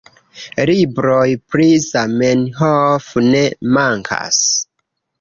[0.69, 1.25] Libroj
[1.57, 3.45] pri Zamenhof ne
[3.79, 4.45] mankas.